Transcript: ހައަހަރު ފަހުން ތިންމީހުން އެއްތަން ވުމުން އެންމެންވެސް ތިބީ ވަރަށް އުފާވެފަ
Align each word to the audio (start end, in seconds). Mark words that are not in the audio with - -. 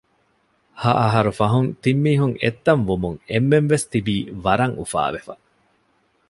ހައަހަރު 0.81 1.31
ފަހުން 1.39 1.69
ތިންމީހުން 1.83 2.35
އެއްތަން 2.41 2.83
ވުމުން 2.87 3.17
އެންމެންވެސް 3.29 3.85
ތިބީ 3.91 4.15
ވަރަށް 4.43 4.75
އުފާވެފަ 4.79 5.33